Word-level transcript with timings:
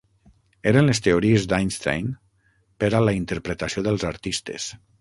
Eren 0.69 0.87
les 0.91 1.01
teories 1.07 1.45
d'Einstein 1.51 2.09
per 2.85 2.91
a 3.01 3.05
la 3.07 3.17
interpretació 3.21 3.87
dels 3.89 4.11
artistes. 4.15 4.71